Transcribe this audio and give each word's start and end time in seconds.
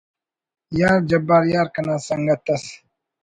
یا 0.79 0.91
جبار 1.09 1.43
یار 1.53 1.67
کنا 1.73 1.95
سنگت 2.07 2.43
ئس 2.53 2.65